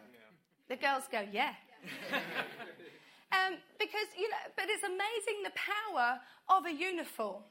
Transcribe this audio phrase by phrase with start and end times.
[0.70, 1.54] The girls go, yeah.
[3.32, 6.20] um, because you know, but it's amazing the power
[6.50, 7.44] of a uniform.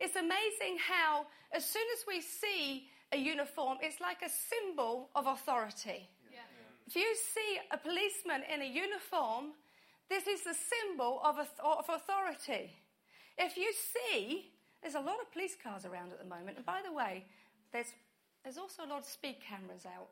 [0.00, 5.26] It's amazing how, as soon as we see a uniform, it's like a symbol of
[5.26, 6.08] authority.
[6.90, 9.54] If you see a policeman in a uniform,
[10.08, 12.74] this is the symbol of, of authority.
[13.38, 14.50] If you see,
[14.82, 17.26] there's a lot of police cars around at the moment, and by the way,
[17.72, 17.94] there's
[18.42, 20.08] there's also a lot of speed cameras out.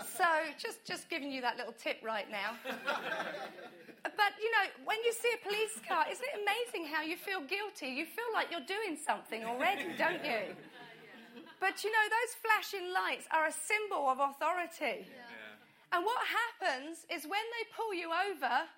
[0.16, 0.24] so
[0.56, 2.56] just just giving you that little tip right now.
[2.64, 7.42] but you know, when you see a police car, isn't it amazing how you feel
[7.42, 7.88] guilty?
[7.88, 10.56] You feel like you're doing something already, don't you?
[11.64, 15.08] But you know, those flashing lights are a symbol of authority.
[15.08, 15.96] Yeah.
[15.96, 18.68] And what happens is when they pull you over,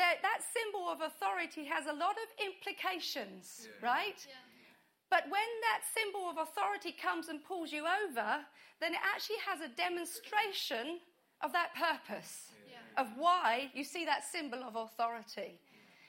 [0.00, 3.84] that, that symbol of authority has a lot of implications, yeah.
[3.84, 4.16] right?
[4.24, 4.40] Yeah.
[5.12, 8.40] But when that symbol of authority comes and pulls you over,
[8.80, 11.04] then it actually has a demonstration
[11.44, 12.80] of that purpose, yeah.
[12.96, 15.60] of why you see that symbol of authority.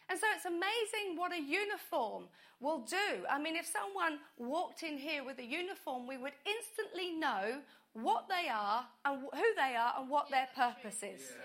[0.09, 2.26] And so it's amazing what a uniform
[2.59, 3.26] will do.
[3.30, 7.62] I mean, if someone walked in here with a uniform, we would instantly know
[7.94, 11.36] what they are and who they are and what their purpose is.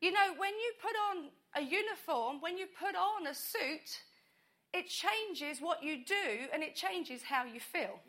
[0.00, 4.02] You know, when you put on a uniform, when you put on a suit,
[4.74, 8.00] it changes what you do and it changes how you feel.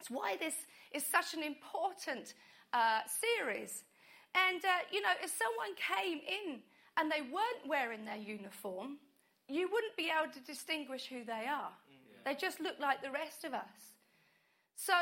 [0.00, 0.54] It's why this
[0.92, 2.34] is such an important
[2.72, 3.84] uh, series.
[4.34, 6.60] And, uh, you know, if someone came in
[6.96, 8.98] and they weren't wearing their uniform,
[9.48, 11.70] you wouldn't be able to distinguish who they are.
[11.88, 12.16] Yeah.
[12.24, 13.94] They just look like the rest of us.
[14.74, 14.94] So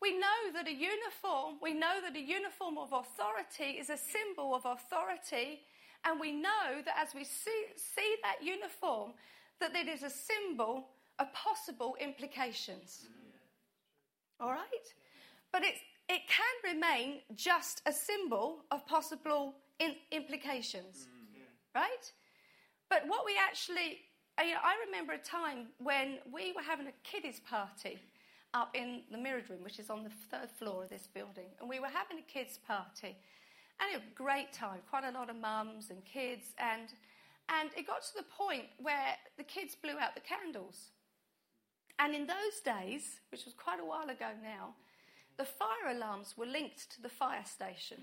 [0.00, 4.54] we know that a uniform, we know that a uniform of authority is a symbol
[4.54, 5.60] of authority,
[6.04, 9.12] and we know that as we see, see that uniform,
[9.60, 13.06] that it is a symbol of possible implications.
[13.06, 14.44] Mm.
[14.44, 14.86] All right?
[15.52, 15.74] But it,
[16.08, 21.06] it can remain just a symbol of possible in, implications.
[21.08, 21.15] Mm.
[21.76, 22.06] Right?
[22.88, 24.00] But what we actually,
[24.40, 27.98] you know, I remember a time when we were having a kiddies party
[28.54, 31.48] up in the Mirrored Room, which is on the third floor of this building.
[31.60, 33.14] And we were having a kids' party.
[33.78, 36.46] And it was a great time, quite a lot of mums and kids.
[36.56, 36.88] And,
[37.50, 40.92] and it got to the point where the kids blew out the candles.
[41.98, 44.76] And in those days, which was quite a while ago now,
[45.36, 47.98] the fire alarms were linked to the fire station.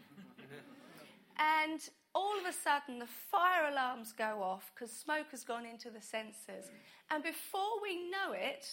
[1.40, 5.90] and all of a sudden, the fire alarms go off because smoke has gone into
[5.90, 6.70] the sensors.
[7.10, 8.66] And before we know it,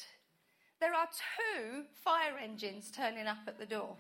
[0.80, 3.96] there are two fire engines turning up at the door.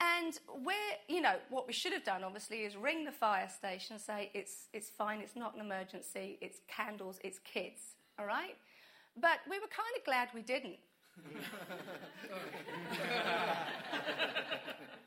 [0.00, 0.74] And we're,
[1.08, 4.30] you know, what we should have done, obviously, is ring the fire station and say,
[4.32, 8.56] it's, it's fine, it's not an emergency, it's candles, it's kids, all right?
[9.20, 10.78] But we were kind of glad we didn't.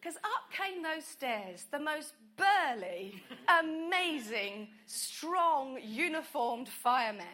[0.00, 3.22] Because up came those stairs, the most burly,
[3.60, 7.26] amazing, strong, uniformed firemen.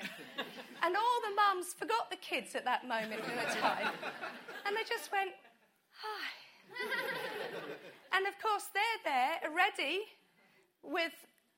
[0.83, 3.93] And all the mums forgot the kids at that moment in the time.
[4.67, 5.31] And they just went,
[5.93, 6.29] hi.
[8.17, 10.01] and of course, they're there, ready,
[10.83, 11.13] with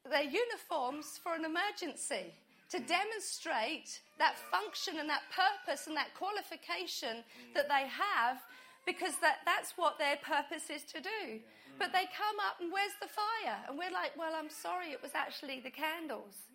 [0.08, 2.34] their uniforms for an emergency
[2.70, 7.24] to demonstrate that function and that purpose and that qualification
[7.54, 8.42] that they have
[8.88, 11.44] because that, that's what their purpose is to do.
[11.76, 13.60] But they come up and where's the fire?
[13.68, 16.48] And we're like, well, I'm sorry, it was actually the candles.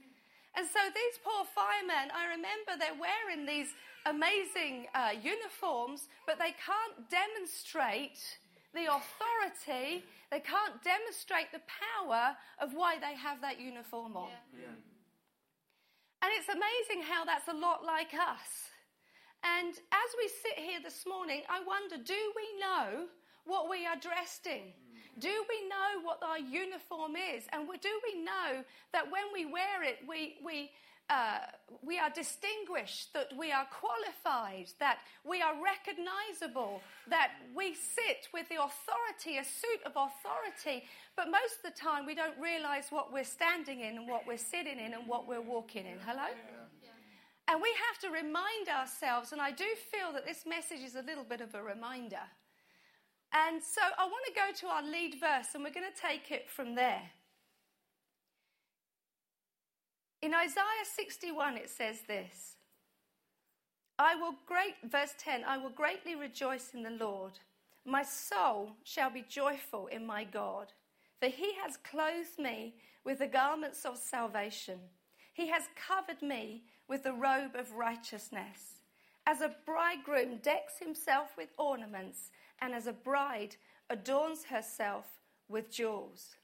[0.58, 3.70] And so these poor firemen, I remember they're wearing these
[4.10, 8.18] amazing uh, uniforms, but they can't demonstrate
[8.74, 10.02] the authority,
[10.34, 14.34] they can't demonstrate the power of why they have that uniform on.
[14.58, 14.66] Yeah.
[14.66, 14.78] Yeah.
[16.26, 18.73] And it's amazing how that's a lot like us.
[19.44, 23.08] And as we sit here this morning, I wonder do we know
[23.46, 24.72] what we are dressed in?
[25.20, 27.44] Do we know what our uniform is?
[27.52, 28.64] And do we know
[28.94, 30.72] that when we wear it, we, we,
[31.10, 31.40] uh,
[31.84, 38.48] we are distinguished, that we are qualified, that we are recognizable, that we sit with
[38.50, 40.86] the authority, a suit of authority.
[41.16, 44.38] But most of the time, we don't realize what we're standing in and what we're
[44.38, 46.00] sitting in and what we're walking in.
[46.06, 46.26] Hello?
[47.48, 51.02] And we have to remind ourselves, and I do feel that this message is a
[51.02, 52.24] little bit of a reminder.
[53.34, 56.32] And so I want to go to our lead verse, and we're going to take
[56.32, 57.02] it from there.
[60.22, 62.56] In Isaiah 61, it says this
[64.00, 67.34] I will great, verse 10, I will greatly rejoice in the Lord.
[67.86, 70.72] My soul shall be joyful in my God,
[71.20, 74.80] for he has clothed me with the garments of salvation.
[75.34, 76.64] He has covered me
[76.94, 78.84] with the robe of righteousness.
[79.26, 82.30] As a bridegroom decks himself with ornaments,
[82.62, 83.56] and as a bride
[83.90, 85.08] adorns herself
[85.50, 86.36] with jewels.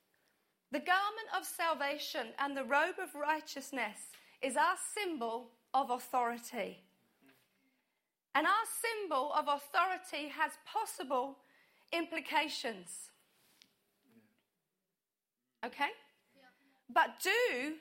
[0.72, 4.00] The garment of salvation and the robe of righteousness
[4.42, 6.80] is our symbol of authority.
[8.34, 11.38] And our symbol of authority has possible
[11.94, 13.12] implications.
[15.64, 15.92] Okay?
[16.92, 17.76] But do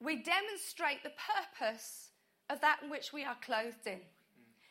[0.00, 2.10] we demonstrate the purpose
[2.50, 4.00] of that in which we are clothed in?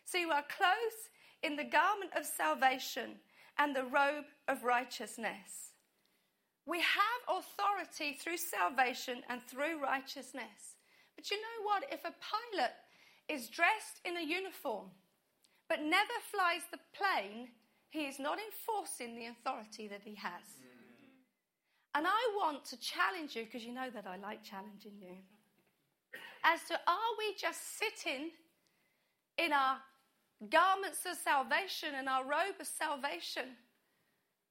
[0.06, 1.10] So you are clothed
[1.44, 3.20] in the garment of salvation
[3.58, 5.74] and the robe of righteousness.
[6.66, 10.76] We have authority through salvation and through righteousness.
[11.16, 11.84] But you know what?
[11.92, 12.74] If a pilot
[13.28, 14.88] is dressed in a uniform
[15.70, 17.50] but never flies the plane,
[17.90, 20.64] he is not enforcing the authority that he has.
[21.96, 25.16] And I want to challenge you, because you know that I like challenging you,
[26.44, 28.32] as to are we just sitting
[29.38, 29.78] in our
[30.50, 33.56] garments of salvation and our robe of salvation?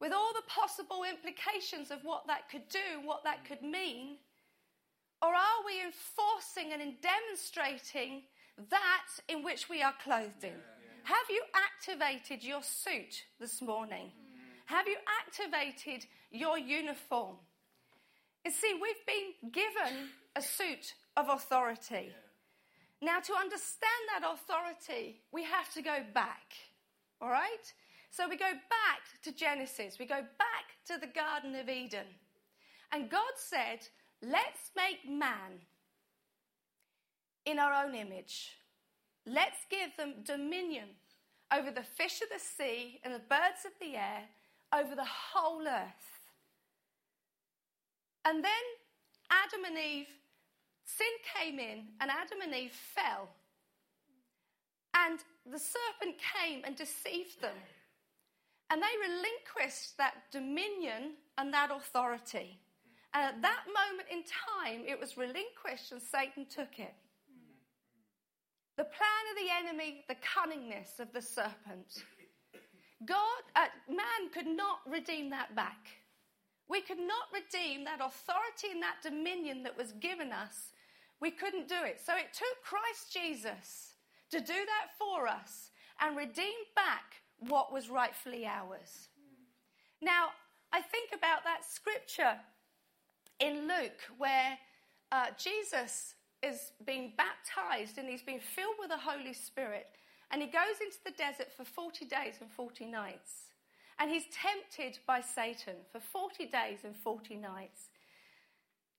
[0.00, 4.16] with all the possible implications of what that could do, what that could mean?
[5.22, 8.22] Or are we enforcing and in demonstrating
[8.70, 10.54] that in which we are clothed in?
[11.04, 14.10] Have you activated your suit this morning?
[14.66, 14.96] Have you
[15.26, 17.36] activated your uniform?
[18.44, 22.12] You see, we've been given a suit of authority.
[23.02, 26.52] Now, to understand that authority, we have to go back.
[27.20, 27.72] All right?
[28.10, 32.06] So we go back to Genesis, we go back to the Garden of Eden.
[32.92, 33.86] And God said,
[34.22, 35.60] Let's make man
[37.44, 38.52] in our own image.
[39.26, 40.88] Let's give them dominion
[41.52, 44.22] over the fish of the sea and the birds of the air,
[44.74, 46.16] over the whole earth.
[48.24, 48.52] And then
[49.30, 50.08] Adam and Eve,
[50.84, 53.28] sin came in, and Adam and Eve fell.
[54.94, 57.56] And the serpent came and deceived them.
[58.70, 62.58] And they relinquished that dominion and that authority.
[63.14, 66.94] And at that moment in time, it was relinquished and Satan took it.
[68.76, 72.04] The plan of the enemy, the cunningness of the serpent.
[73.06, 75.86] God, uh, man could not redeem that back.
[76.68, 80.72] We could not redeem that authority and that dominion that was given us.
[81.20, 82.00] We couldn't do it.
[82.04, 83.94] So it took Christ Jesus
[84.30, 85.70] to do that for us
[86.00, 89.08] and redeem back what was rightfully ours.
[90.02, 90.28] Now,
[90.72, 92.36] I think about that scripture
[93.40, 94.58] in Luke where
[95.12, 99.86] uh, Jesus is being baptized and he's being filled with the Holy Spirit,
[100.30, 103.50] and he goes into the desert for 40 days and 40 nights.
[103.98, 107.88] And he's tempted by Satan for 40 days and 40 nights.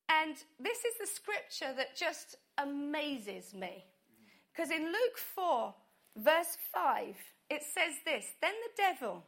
[0.10, 3.86] And this is the scripture that just amazes me.
[4.52, 5.74] Because in Luke 4,
[6.16, 7.16] verse 5,
[7.50, 9.24] it says this Then the devil,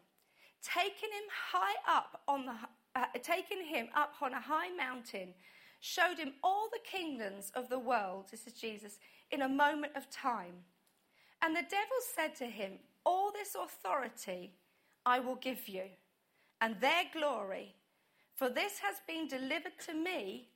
[0.64, 2.54] taking him high up on the
[2.96, 5.30] uh, taking him up on a high mountain,
[5.80, 9.00] showed him all the kingdoms of the world, this is Jesus,
[9.32, 10.64] in a moment of time.
[11.42, 12.74] And the devil said to him,
[13.06, 14.52] All this authority
[15.06, 15.84] I will give you,
[16.62, 17.76] and their glory,
[18.36, 20.50] for this has been delivered to me,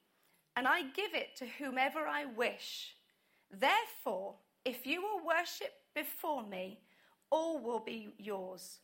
[0.55, 2.95] and I give it to whomever I wish.
[3.51, 4.35] Therefore,
[4.65, 6.79] if you will worship before me,
[7.29, 8.79] all will be yours.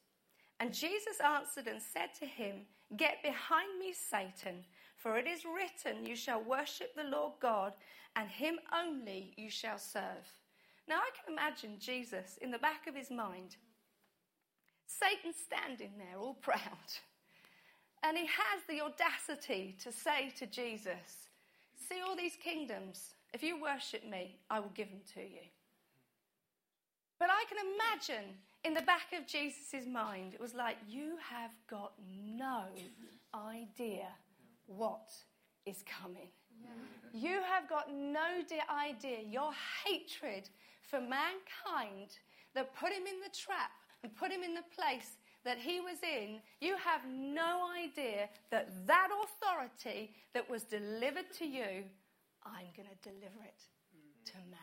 [0.59, 2.61] And Jesus answered and said to him,
[2.97, 4.65] Get behind me, Satan,
[4.95, 7.73] for it is written, You shall worship the Lord God,
[8.15, 10.38] and him only you shall serve.
[10.89, 13.55] Now I can imagine Jesus in the back of his mind,
[14.87, 16.89] Satan standing there all proud.
[18.01, 21.29] And he has the audacity to say to Jesus,
[21.87, 23.13] See all these kingdoms.
[23.33, 25.45] If you worship me, I will give them to you.
[27.19, 31.51] But I can imagine in the back of Jesus' mind, it was like, You have
[31.69, 32.63] got no
[33.35, 34.07] idea
[34.65, 35.11] what
[35.67, 36.29] is coming.
[37.13, 39.51] You have got no idea your
[39.85, 40.49] hatred
[40.89, 42.17] for mankind
[42.55, 43.71] that put him in the trap
[44.03, 46.39] and put him in the place that he was in.
[46.61, 51.83] You have no idea that that authority that was delivered to you,
[52.43, 53.61] I'm going to deliver it
[54.25, 54.59] to man.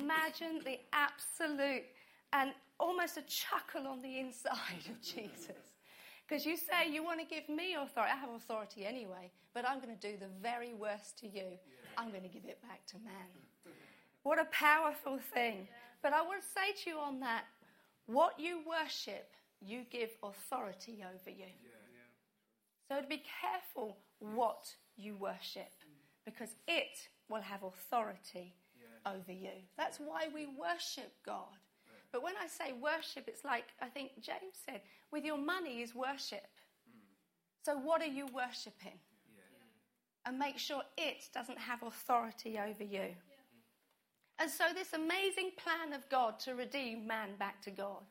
[0.00, 1.84] Imagine the absolute
[2.32, 5.72] and almost a chuckle on the inside of Jesus.
[6.26, 8.12] Because you say you want to give me authority.
[8.12, 11.58] I have authority anyway, but I'm going to do the very worst to you.
[11.96, 13.74] I'm going to give it back to man.
[14.24, 15.68] What a powerful thing.
[16.02, 17.44] But I to say to you on that
[18.06, 21.52] what you worship, you give authority over you.
[22.88, 24.66] So be careful what
[24.96, 25.70] you worship
[26.24, 28.54] because it will have authority
[29.06, 29.50] over you.
[29.76, 31.56] That's why we worship God.
[32.12, 35.94] But when I say worship, it's like I think James said, with your money is
[35.94, 36.46] worship.
[37.64, 38.98] So what are you worshipping?
[40.26, 43.08] And make sure it doesn't have authority over you.
[44.40, 48.02] And so, this amazing plan of God to redeem man back to God.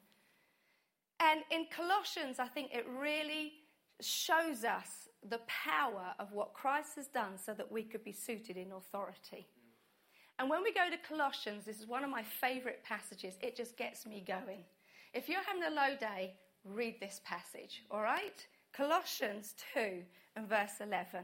[1.20, 3.54] And in Colossians, I think it really
[4.02, 8.58] shows us the power of what Christ has done so that we could be suited
[8.58, 9.48] in authority.
[10.40, 13.36] And when we go to Colossians, this is one of my favorite passages.
[13.42, 14.64] It just gets me going.
[15.14, 16.34] If you're having a low day,
[16.66, 18.46] read this passage, all right?
[18.74, 20.02] Colossians 2
[20.36, 21.24] and verse 11.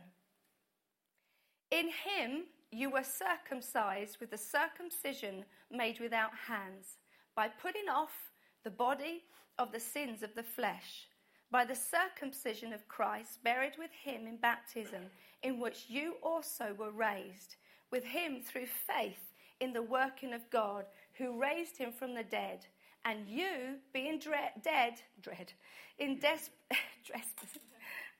[1.72, 6.97] In him you were circumcised with the circumcision made without hands,
[7.35, 8.31] by putting off
[8.63, 9.23] the body
[9.57, 11.07] of the sins of the flesh,
[11.51, 15.03] by the circumcision of Christ, buried with him in baptism,
[15.41, 17.55] in which you also were raised
[17.91, 20.85] with him through faith in the working of God
[21.17, 22.65] who raised him from the dead.
[23.05, 25.53] And you, being dread, dead, dread,
[25.97, 26.51] in des-
[27.05, 27.61] trespasses,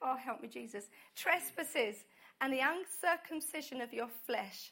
[0.02, 2.06] oh, help me, Jesus, trespasses
[2.42, 4.72] and the uncircumcision of your flesh,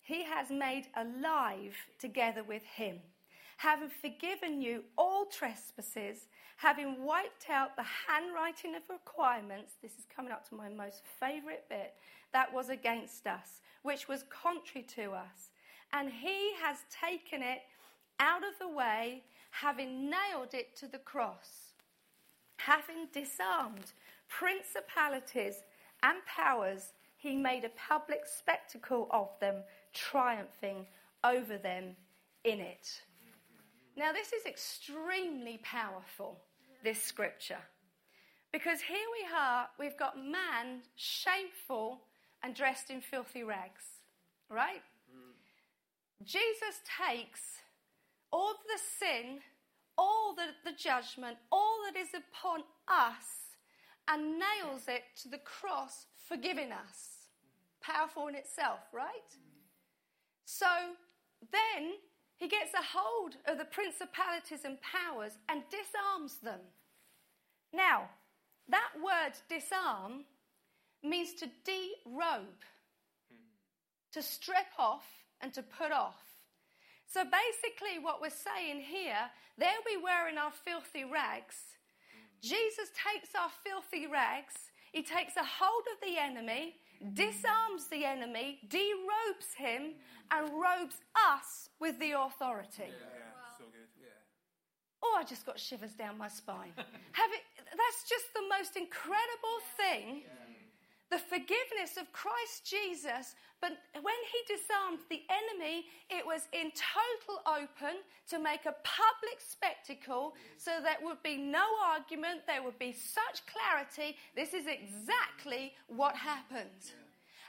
[0.00, 2.98] he has made alive together with him,
[3.58, 9.74] having forgiven you all trespasses, having wiped out the handwriting of requirements.
[9.82, 11.94] This is coming up to my most favorite bit
[12.32, 15.50] that was against us which was contrary to us.
[15.92, 17.60] And he has taken it
[18.20, 21.72] out of the way, having nailed it to the cross,
[22.58, 23.92] having disarmed
[24.28, 25.62] principalities
[26.02, 30.86] and powers, he made a public spectacle of them, triumphing
[31.24, 31.96] over them
[32.44, 33.02] in it.
[33.96, 36.38] Now, this is extremely powerful,
[36.84, 37.58] this scripture,
[38.52, 42.00] because here we are, we've got man shameful
[42.44, 43.82] and dressed in filthy rags,
[44.48, 44.82] right?
[45.10, 46.24] Mm.
[46.24, 47.40] Jesus takes
[48.32, 49.40] all the sin,
[49.96, 53.47] all the, the judgment, all that is upon us,
[54.08, 57.28] and nails it to the cross, forgiving us.
[57.80, 59.36] Powerful in itself, right?
[60.44, 60.66] So
[61.52, 61.92] then
[62.36, 66.60] he gets a hold of the principalities and powers and disarms them.
[67.72, 68.08] Now,
[68.68, 70.24] that word disarm
[71.02, 72.64] means to derobe,
[74.12, 75.06] to strip off
[75.40, 76.22] and to put off.
[77.06, 81.56] So basically, what we're saying here, there we were in our filthy rags.
[82.42, 84.54] Jesus takes our filthy rags,
[84.92, 86.76] he takes a hold of the enemy,
[87.14, 89.94] disarms the enemy, derobes him,
[90.30, 90.96] and robes
[91.30, 92.90] us with the authority.
[92.90, 93.88] Yeah, so good.
[94.00, 94.08] Yeah.
[95.02, 96.72] Oh, I just got shivers down my spine.
[96.76, 100.22] Have it, that's just the most incredible thing.
[100.24, 100.47] Yeah
[101.10, 103.34] the forgiveness of Christ Jesus.
[103.60, 109.40] But when he disarmed the enemy, it was in total open to make a public
[109.40, 114.16] spectacle so there would be no argument, there would be such clarity.
[114.36, 116.92] This is exactly what happened.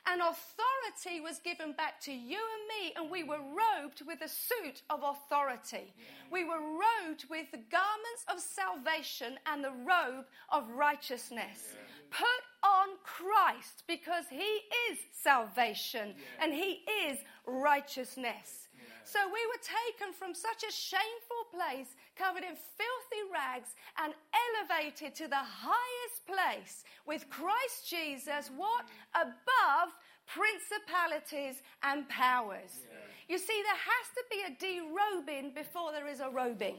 [0.07, 4.27] And authority was given back to you and me, and we were robed with a
[4.27, 5.93] suit of authority.
[6.31, 11.75] We were robed with the garments of salvation and the robe of righteousness.
[12.09, 16.43] Put on Christ because He is salvation yeah.
[16.43, 18.68] and He is righteousness.
[18.99, 19.07] Yeah.
[19.07, 25.15] So we were taken from such a shameful place, covered in filthy rags, and elevated
[25.15, 28.85] to the highest place with Christ Jesus, what?
[29.15, 29.95] Above
[30.27, 32.83] principalities and powers.
[32.83, 32.99] Yeah.
[33.27, 36.77] You see, there has to be a derobing before there is a robing.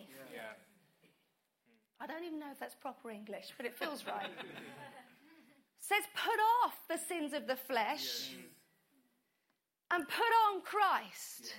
[2.01, 4.31] I don't even know if that's proper English, but it feels right.
[5.81, 8.31] says, put off the sins of the flesh
[9.91, 11.55] and put on Christ.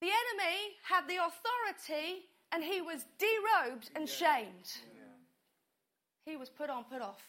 [0.00, 4.72] The enemy had the authority and he was derobed and shamed.
[6.24, 7.20] He was put on, put off.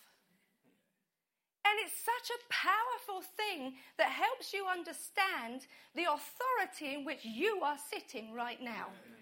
[1.63, 7.61] And it's such a powerful thing that helps you understand the authority in which you
[7.63, 8.89] are sitting right now.
[8.89, 9.21] Mm-hmm.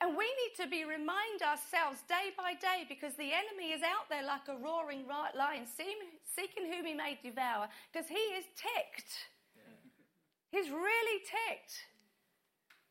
[0.00, 4.10] And we need to be remind ourselves day by day because the enemy is out
[4.10, 9.30] there like a roaring lion, seeking whom he may devour, because he is ticked.
[10.50, 11.86] He's really ticked.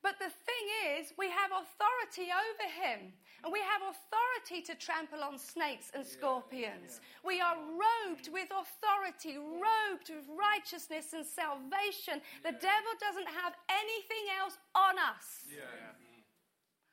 [0.03, 0.65] But the thing
[0.99, 3.15] is, we have authority over him.
[3.43, 6.99] And we have authority to trample on snakes and scorpions.
[7.23, 12.19] We are robed with authority, robed with righteousness and salvation.
[12.43, 15.47] The devil doesn't have anything else on us.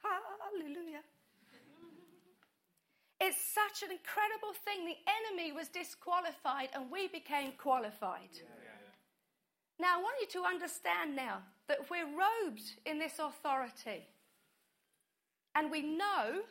[0.03, 1.03] Hallelujah.
[3.21, 4.87] It's such an incredible thing.
[4.87, 8.33] The enemy was disqualified and we became qualified.
[9.81, 14.07] Now, I want you to understand now that we're robed in this authority.
[15.55, 16.43] And we know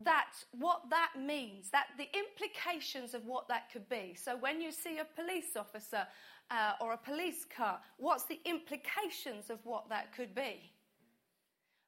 [0.00, 4.16] that what that means, that the implications of what that could be.
[4.20, 6.06] So when you see a police officer
[6.50, 10.72] uh, or a police car, what's the implications of what that could be?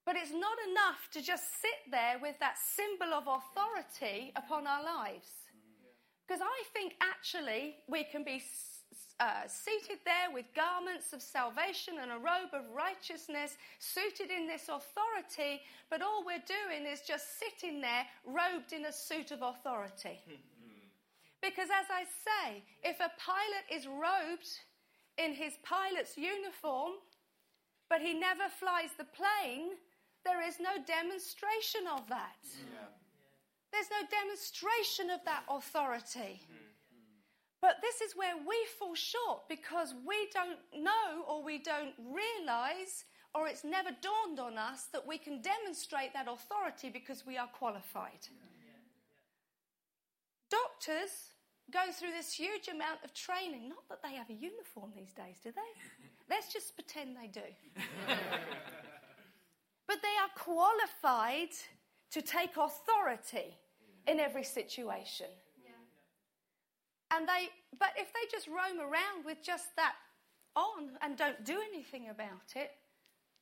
[0.06, 4.82] But it's not enough to just sit there with that symbol of authority upon our
[4.82, 5.28] lives.
[6.26, 8.40] Because I think actually we can be
[9.20, 14.68] uh, seated there with garments of salvation and a robe of righteousness, suited in this
[14.68, 20.18] authority, but all we're doing is just sitting there robed in a suit of authority.
[21.42, 24.48] because as I say, if a pilot is robed
[25.18, 26.92] in his pilot's uniform,
[27.90, 29.76] but he never flies the plane,
[30.24, 32.40] there is no demonstration of that.
[32.42, 32.88] Yeah.
[33.72, 36.40] There's no demonstration of that authority.
[36.40, 36.59] Mm.
[37.60, 43.04] But this is where we fall short because we don't know or we don't realize
[43.34, 47.46] or it's never dawned on us that we can demonstrate that authority because we are
[47.46, 48.26] qualified.
[50.50, 51.30] Doctors
[51.70, 53.68] go through this huge amount of training.
[53.68, 55.70] Not that they have a uniform these days, do they?
[56.28, 57.46] Let's just pretend they do.
[59.86, 61.54] but they are qualified
[62.10, 63.56] to take authority
[64.08, 65.26] in every situation.
[67.12, 69.94] And they, but if they just roam around with just that
[70.54, 72.70] on and don't do anything about it,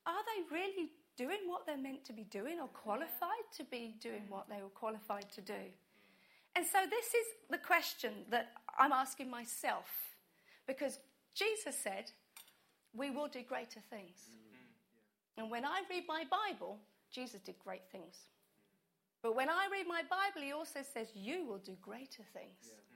[0.07, 4.23] are they really doing what they're meant to be doing or qualified to be doing
[4.29, 5.63] what they were qualified to do?
[6.57, 9.87] And so this is the question that I'm asking myself
[10.67, 10.99] because
[11.35, 12.11] Jesus said,
[12.95, 14.31] We will do greater things.
[15.37, 16.79] And when I read my Bible,
[17.13, 18.17] Jesus did great things.
[19.23, 22.59] But when I read my Bible, he also says, You will do greater things.
[22.63, 22.88] Yeah.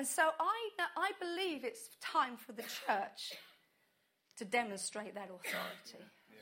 [0.00, 3.34] And so I, I believe it's time for the church
[4.38, 6.06] to demonstrate that authority.
[6.30, 6.38] Yeah.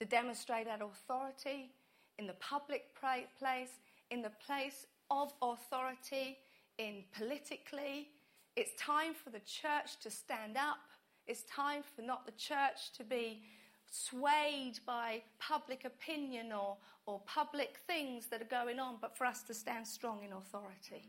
[0.00, 1.70] To demonstrate that authority
[2.18, 3.68] in the public place,
[4.10, 6.38] in the place of authority,
[6.78, 8.08] in politically.
[8.56, 10.80] It's time for the church to stand up.
[11.28, 13.44] It's time for not the church to be
[13.92, 19.44] swayed by public opinion or, or public things that are going on, but for us
[19.44, 21.06] to stand strong in authority.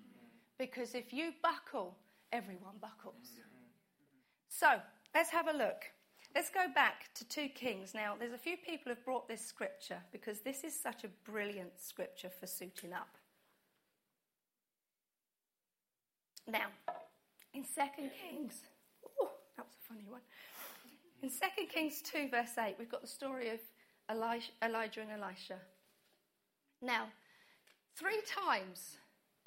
[0.64, 1.98] Because if you buckle,
[2.32, 3.42] everyone buckles.
[4.48, 4.80] So
[5.14, 5.92] let's have a look.
[6.34, 7.94] Let's go back to 2 Kings.
[7.94, 11.82] Now, there's a few people who've brought this scripture because this is such a brilliant
[11.82, 13.10] scripture for suiting up.
[16.48, 16.68] Now,
[17.54, 18.62] in 2 Kings,
[19.20, 20.22] oh, that was a funny one.
[21.22, 21.36] In 2
[21.74, 23.60] Kings 2, verse 8, we've got the story of
[24.10, 25.60] Elijah and Elisha.
[26.82, 27.08] Now,
[27.98, 28.96] three times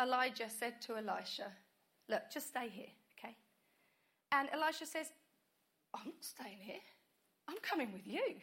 [0.01, 1.51] Elijah said to Elisha,
[2.09, 3.37] Look, just stay here, okay?
[4.33, 5.11] And Elisha says,
[5.95, 6.85] I'm not staying here.
[7.49, 8.37] I'm coming with you.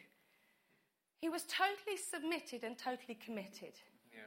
[1.18, 3.72] He was totally submitted and totally committed.
[4.12, 4.20] Yeah.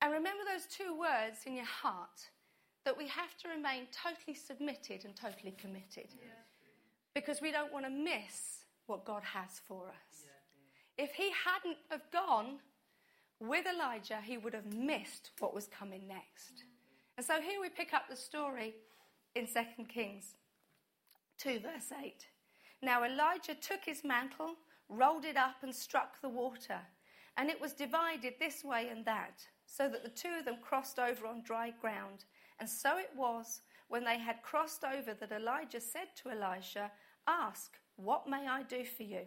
[0.00, 2.28] And remember those two words in your heart
[2.84, 6.10] that we have to remain totally submitted and totally committed.
[6.14, 6.38] Yeah.
[7.14, 10.26] Because we don't want to miss what God has for us.
[10.98, 12.58] If he hadn't have gone,
[13.42, 16.64] with Elijah, he would have missed what was coming next.
[17.16, 18.74] And so here we pick up the story
[19.34, 20.34] in 2 Kings
[21.38, 22.26] 2, verse 8.
[22.82, 24.54] Now Elijah took his mantle,
[24.88, 26.78] rolled it up, and struck the water,
[27.36, 30.98] and it was divided this way and that, so that the two of them crossed
[30.98, 32.24] over on dry ground.
[32.60, 36.90] And so it was when they had crossed over that Elijah said to Elisha,
[37.26, 39.22] Ask, what may I do for you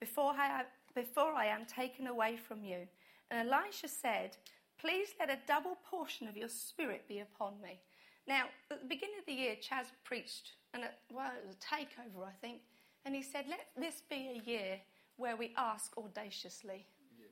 [0.00, 2.88] before I, before I am taken away from you?
[3.30, 4.36] And Elisha said,
[4.78, 7.80] Please let a double portion of your spirit be upon me.
[8.28, 11.74] Now, at the beginning of the year, Chaz preached, and it, well, it was a
[11.74, 12.60] takeover, I think,
[13.04, 14.80] and he said, Let this be a year
[15.16, 16.86] where we ask audaciously.
[17.18, 17.28] Yes.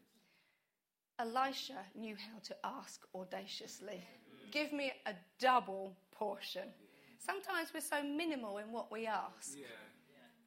[1.19, 4.03] Elisha knew how to ask audaciously.
[4.53, 6.69] give me a double portion.
[7.19, 9.57] Sometimes we're so minimal in what we ask.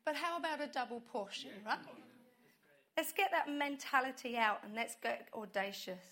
[0.06, 1.80] But how about a double portion, right?
[2.98, 6.04] Let's get that mentality out and let's get audacious.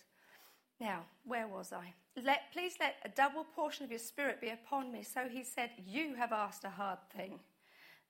[0.79, 1.93] Now, where was I?
[2.21, 5.01] Let, please let a double portion of your spirit be upon me.
[5.01, 7.39] So he said, You have asked a hard thing.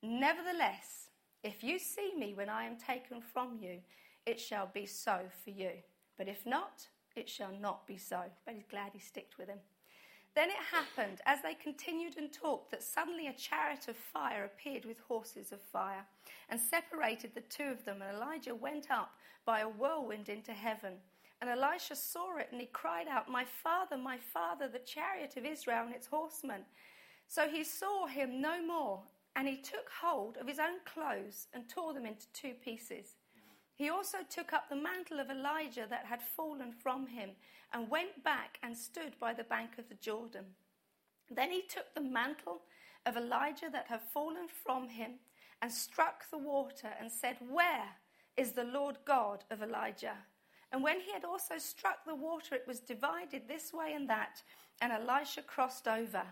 [0.04, 1.10] Nevertheless,
[1.42, 3.80] if you see me when I am taken from you,
[4.26, 5.72] it shall be so for you.
[6.18, 8.24] But if not, it shall not be so.
[8.46, 9.60] But he's glad he sticked with him.
[10.36, 14.84] Then it happened, as they continued and talked, that suddenly a chariot of fire appeared
[14.84, 16.06] with horses of fire
[16.50, 18.02] and separated the two of them.
[18.02, 19.13] And Elijah went up
[19.45, 20.95] by a whirlwind into heaven.
[21.39, 25.45] And Elisha saw it and he cried out, My father, my father, the chariot of
[25.45, 26.62] Israel and its horsemen.
[27.28, 29.02] So he saw him no more,
[29.36, 33.15] and he took hold of his own clothes and tore them into two pieces.
[33.76, 37.32] He also took up the mantle of Elijah that had fallen from him
[37.74, 40.46] and went back and stood by the bank of the Jordan.
[41.30, 42.62] Then he took the mantle
[43.06, 45.20] of Elijah that had fallen from him
[45.62, 47.90] and struck the water and said, Where
[48.38, 50.18] is the Lord God of Elijah?
[50.72, 54.42] And when he had also struck the water, it was divided this way and that,
[54.82, 56.24] and Elisha crossed over.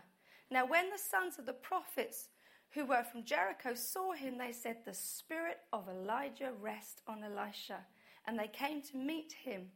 [0.49, 2.29] Now, when the sons of the prophets
[2.73, 7.79] who were from Jericho saw him, they said, The spirit of Elijah rest on Elisha.
[8.25, 9.67] And they came to meet him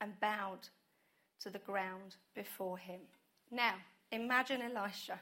[0.00, 0.68] and bowed
[1.40, 3.00] to the ground before him.
[3.50, 3.74] Now,
[4.10, 5.20] imagine Elisha.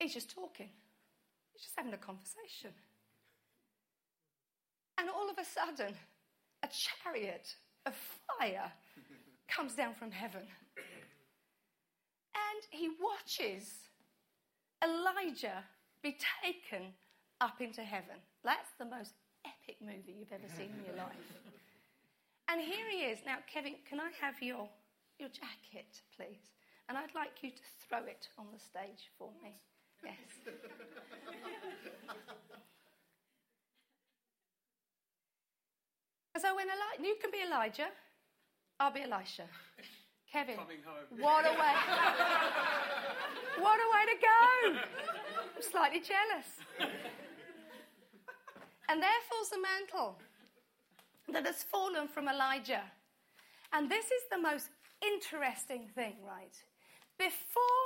[0.00, 0.68] He's just talking,
[1.52, 2.70] he's just having a conversation.
[4.98, 5.94] And all of a sudden,
[6.62, 7.54] a chariot
[7.86, 7.94] of
[8.38, 8.72] fire
[9.48, 10.42] comes down from heaven.
[12.34, 13.83] And he watches
[14.84, 15.64] Elijah
[16.02, 16.92] be taken
[17.40, 18.16] up into heaven.
[18.44, 19.14] That's the most
[19.46, 21.16] epic movie you've ever seen in your life.
[22.48, 23.20] And here he is.
[23.24, 24.68] Now, Kevin, can I have your,
[25.18, 26.52] your jacket, please?
[26.88, 29.62] And I'd like you to throw it on the stage for me.
[30.04, 30.14] Yes.
[36.42, 37.88] so when Elijah, you can be Elijah,
[38.78, 39.48] I'll be Elisha.
[40.34, 40.56] Kevin,
[41.20, 41.74] what a way!
[43.60, 44.80] what a way to go!
[45.54, 46.48] I'm slightly jealous.
[48.88, 50.18] And there falls the mantle
[51.32, 52.82] that has fallen from Elijah.
[53.72, 54.70] And this is the most
[55.06, 56.56] interesting thing, right?
[57.16, 57.84] Before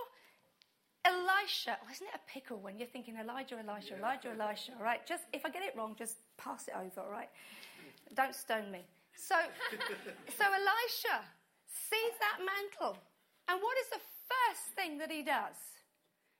[1.04, 3.98] Elisha, oh, isn't it a pickle when you're thinking Elijah, Elisha, yeah.
[3.98, 5.06] Elijah, Elisha, all right?
[5.06, 7.28] Just if I get it wrong, just pass it over, all right?
[8.14, 8.86] Don't stone me.
[9.14, 9.36] So,
[10.38, 11.26] so Elisha
[11.68, 12.98] sees that mantle.
[13.48, 15.56] And what is the first thing that he does?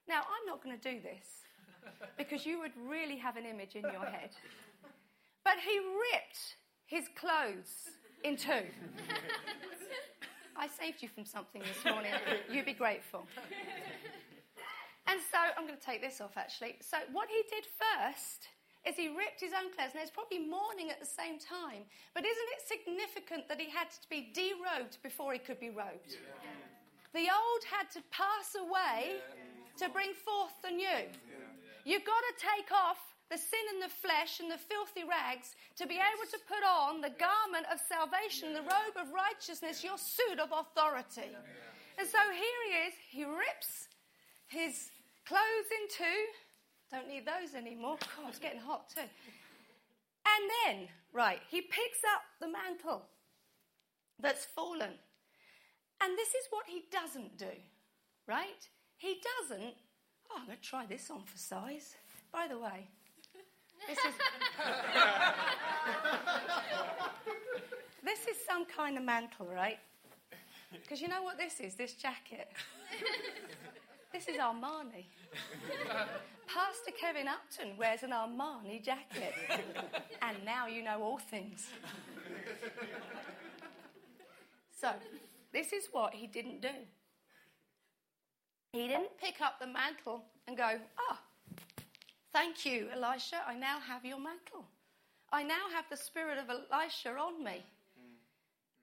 [0.07, 1.45] Now, I'm not going to do this
[2.17, 4.31] because you would really have an image in your head.
[5.43, 7.89] But he ripped his clothes
[8.23, 8.65] in two.
[10.57, 12.11] I saved you from something this morning.
[12.51, 13.25] You'd be grateful.
[15.07, 16.75] And so I'm going to take this off actually.
[16.81, 18.47] So, what he did first
[18.87, 19.91] is he ripped his own clothes.
[19.91, 21.83] And there's probably mourning at the same time.
[22.13, 26.15] But isn't it significant that he had to be derobed before he could be robed?
[26.15, 26.49] Yeah.
[27.11, 29.87] The old had to pass away yeah.
[29.87, 31.09] to bring forth the new.
[31.83, 35.85] You've got to take off the sin and the flesh and the filthy rags to
[35.85, 40.41] be able to put on the garment of salvation, the robe of righteousness, your suit
[40.41, 41.29] of authority.
[41.97, 43.89] And so here he is, he rips
[44.47, 44.89] his
[45.25, 46.21] clothes in two
[46.91, 47.97] don't need those anymore.
[48.17, 49.01] God, it's getting hot too.
[49.01, 53.03] And then, right, he picks up the mantle
[54.19, 54.91] that's fallen.
[56.01, 57.51] And this is what he doesn't do,
[58.27, 58.67] right?
[58.97, 59.73] He doesn't,
[60.29, 61.95] oh, I'm going to try this on for size.
[62.31, 62.87] By the way,
[63.87, 64.13] this is.
[68.03, 69.79] this is some kind of mantle, right?
[70.71, 71.75] Because you know what this is?
[71.75, 72.47] This jacket.
[74.11, 75.05] this is Armani.
[76.47, 79.33] Pastor Kevin Upton wears an Armani jacket.
[80.21, 81.67] and now you know all things.
[84.79, 84.91] so,
[85.53, 86.69] this is what he didn't do.
[88.73, 91.83] He didn't pick up the mantle and go, Ah, oh,
[92.33, 93.37] thank you, Elisha.
[93.47, 94.65] I now have your mantle.
[95.31, 97.63] I now have the spirit of Elisha on me.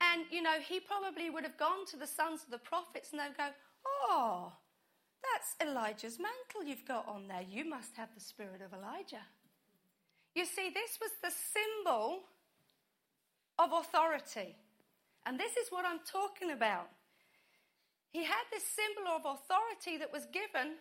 [0.00, 3.20] And, you know, he probably would have gone to the sons of the prophets and
[3.20, 3.48] they'd go,
[3.84, 4.52] Oh,
[5.32, 7.42] that's Elijah's mantle you've got on there.
[7.48, 9.24] You must have the spirit of Elijah.
[10.34, 12.20] You see, this was the symbol
[13.58, 14.56] of authority.
[15.24, 16.88] And this is what I'm talking about.
[18.10, 20.74] He had this symbol of authority that was given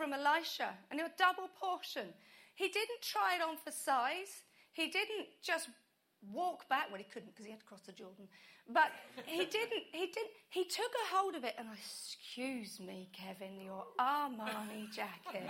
[0.00, 2.06] from Elisha, and a double portion.
[2.54, 4.44] He didn't try it on for size.
[4.72, 5.68] He didn't just
[6.32, 6.86] walk back.
[6.90, 8.28] Well, he couldn't because he had to cross the Jordan.
[8.68, 8.90] But
[9.26, 9.84] he didn't.
[9.92, 10.30] He didn't.
[10.50, 15.48] He took a hold of it and I, excuse me, Kevin, your Armani jacket.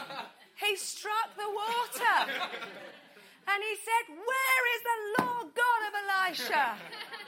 [0.56, 2.32] he struck the water.
[3.48, 6.76] And he said, Where is the Lord God of Elisha?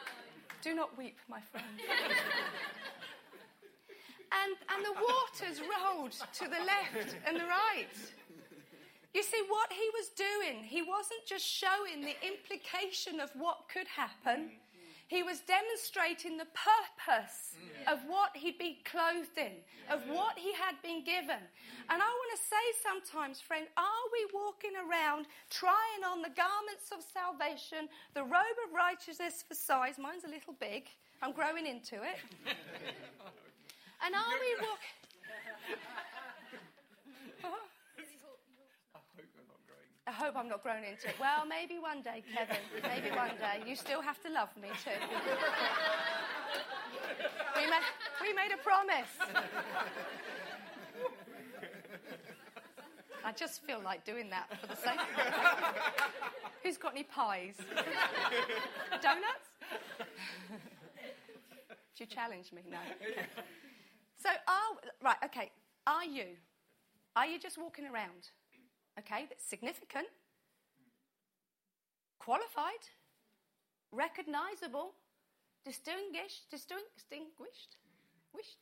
[0.63, 1.65] Do not weep, my friend.
[4.31, 7.89] and, and the waters rolled to the left and the right.
[9.13, 13.89] You see, what he was doing, he wasn't just showing the implication of what could
[13.89, 14.53] happen,
[15.09, 17.59] he was demonstrating the purpose
[17.91, 19.59] of what he'd been clothed in,
[19.91, 21.43] of what he had been given.
[21.91, 26.95] And I want to say sometimes, friend, are we walking around trying on the garments
[26.95, 29.99] of salvation, the robe of righteousness for size?
[29.99, 30.87] Mine's a little big.
[31.21, 32.19] I'm growing into it.
[34.01, 34.97] And are we walking.
[40.11, 41.15] I hope I'm not grown into it.
[41.21, 42.57] Well, maybe one day, Kevin.
[42.83, 43.63] Maybe one day.
[43.65, 44.91] You still have to love me too.
[47.55, 47.87] we, made,
[48.21, 49.07] we made a promise.
[53.25, 55.07] I just feel like doing that for the sake of
[56.65, 57.55] Who's got any pies?
[59.01, 59.49] Donuts?
[61.95, 62.63] Do you challenge me?
[62.69, 62.79] No.
[63.01, 63.27] Okay.
[64.21, 65.53] So, are, right, okay.
[65.87, 66.37] Are you?
[67.15, 68.31] Are you just walking around?
[68.99, 70.07] Okay, that's significant,
[72.19, 72.85] qualified,
[73.93, 74.93] recognizable,
[75.65, 77.77] distinguished, distinguished,
[78.35, 78.59] wished.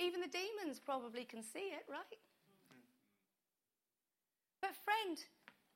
[0.00, 2.22] Even the demons probably can see it, right?
[4.60, 5.18] But, friend,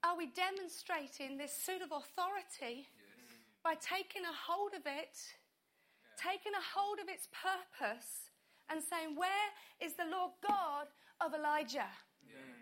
[0.04, 3.30] are we demonstrating this suit of authority yes.
[3.64, 6.30] by taking a hold of it, yeah.
[6.30, 8.30] taking a hold of its purpose,
[8.70, 9.48] and saying, Where
[9.80, 10.86] is the Lord God
[11.20, 11.90] of Elijah?
[12.22, 12.61] Yeah.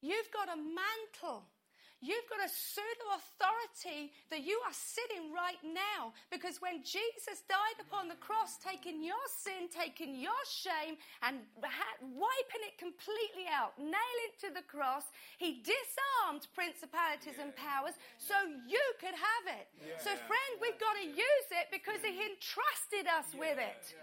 [0.00, 1.44] You've got a mantle.
[2.04, 7.40] You've got a suit of authority that you are sitting right now because when Jesus
[7.48, 13.72] died upon the cross, taking your sin, taking your shame, and wiping it completely out,
[13.80, 15.08] nail it to the cross,
[15.40, 17.48] he disarmed principalities yeah.
[17.48, 18.36] and powers so
[18.68, 19.66] you could have it.
[19.80, 19.96] Yeah.
[19.96, 23.40] So, friend, we've got to use it because he entrusted us yeah.
[23.40, 23.96] with it.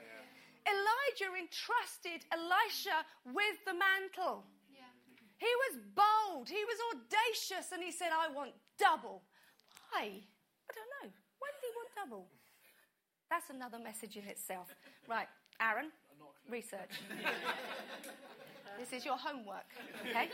[0.65, 4.47] Elijah entrusted Elisha with the mantle.
[5.37, 9.23] He was bold, he was audacious, and he said, I want double.
[9.91, 10.03] Why?
[10.03, 11.11] I don't know.
[11.39, 12.27] Why did he want double?
[13.29, 14.73] That's another message in itself.
[15.09, 15.27] Right,
[15.59, 15.91] Aaron,
[16.49, 17.01] research.
[18.79, 19.67] this is your homework,
[20.07, 20.29] okay?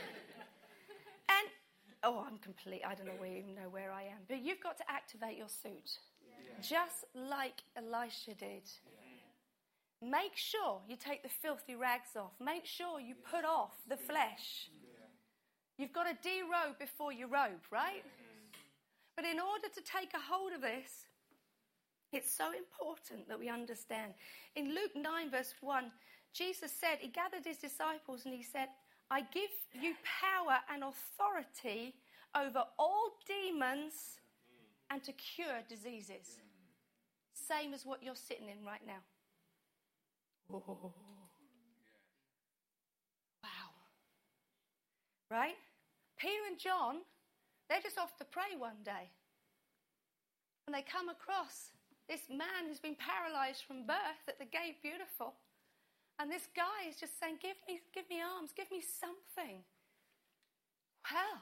[1.28, 1.48] And,
[2.02, 2.82] oh, I'm complete.
[2.86, 4.18] I don't know where, even know where I am.
[4.28, 6.60] But you've got to activate your suit, yeah.
[6.60, 8.70] just like Elisha did.
[10.02, 12.32] Make sure you take the filthy rags off.
[12.40, 14.70] Make sure you put off the flesh.
[15.80, 18.04] You've got to derobe before you robe, right?
[19.16, 21.06] But in order to take a hold of this,
[22.12, 24.12] it's so important that we understand.
[24.56, 25.90] In Luke 9, verse 1,
[26.34, 28.68] Jesus said, He gathered His disciples and He said,
[29.10, 31.94] I give you power and authority
[32.36, 34.18] over all demons
[34.90, 36.40] and to cure diseases.
[37.32, 39.00] Same as what you're sitting in right now.
[40.52, 40.92] Oh.
[43.42, 43.70] Wow.
[45.30, 45.56] Right?
[46.20, 47.00] Peter and John,
[47.68, 49.08] they're just off to pray one day.
[50.68, 51.72] And they come across
[52.04, 55.40] this man who's been paralyzed from birth at the gate beautiful.
[56.20, 59.64] And this guy is just saying, Give me, give me arms, give me something.
[61.08, 61.40] Well,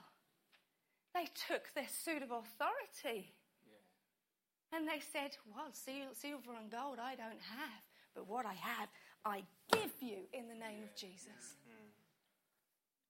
[1.13, 3.35] they took their suit of authority.
[3.67, 4.79] Yeah.
[4.79, 7.83] And they said, Well, silver and gold I don't have,
[8.15, 8.89] but what I have,
[9.27, 9.43] I
[9.75, 10.89] give you in the name yeah.
[10.89, 11.59] of Jesus.
[11.67, 11.91] Mm.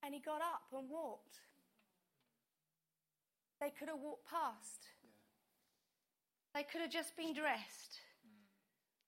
[0.01, 1.37] And he got up and walked.
[3.59, 4.87] They could have walked past.
[6.55, 7.99] They could have just been dressed.
[8.23, 8.47] Mm.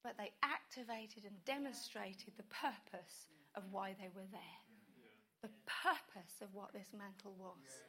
[0.03, 4.61] But they activated and demonstrated the purpose of why they were there.
[5.41, 7.87] The purpose of what this mantle was.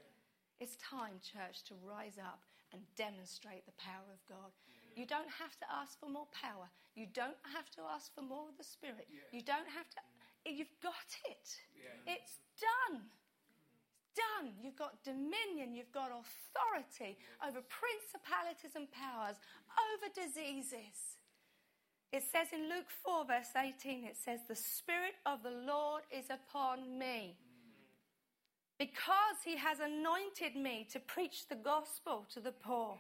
[0.63, 2.41] It's time, church, to rise up
[2.73, 4.55] and demonstrate the power of God.
[4.97, 6.71] You don't have to ask for more power.
[6.95, 9.09] You don't have to ask for more of the Spirit.
[9.33, 10.01] You don't have to.
[10.01, 10.57] Mm.
[10.57, 11.49] You've got it.
[12.07, 13.03] It's done
[14.15, 14.53] done.
[14.63, 19.37] You've got dominion, you've got authority over principalities and powers,
[19.73, 21.19] over diseases.
[22.13, 26.27] It says in Luke 4, verse 18, it says, The Spirit of the Lord is
[26.29, 27.37] upon me.
[28.79, 32.99] Because he has anointed me to preach the gospel to the poor.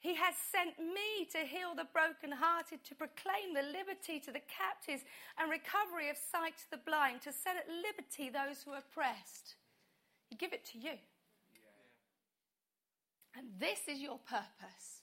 [0.00, 5.02] He has sent me to heal the brokenhearted, to proclaim the liberty to the captives
[5.38, 9.56] and recovery of sight to the blind, to set at liberty those who are oppressed.
[10.28, 10.94] He give it to you.
[13.36, 15.02] And this is your purpose.